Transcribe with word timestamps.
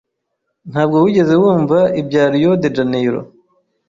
Ntabwo 0.71 0.95
wigeze 1.03 1.33
wumva 1.41 1.77
ibya 1.99 2.23
Rio 2.33 2.51
de 2.61 2.69
Janeiro? 2.75 3.21